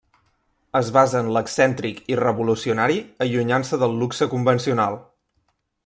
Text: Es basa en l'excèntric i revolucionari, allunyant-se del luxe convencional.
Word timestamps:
Es 0.79 0.87
basa 0.95 1.19
en 1.19 1.29
l'excèntric 1.35 1.99
i 2.13 2.17
revolucionari, 2.21 2.99
allunyant-se 3.27 3.83
del 3.85 3.95
luxe 4.05 4.33
convencional. 4.33 4.99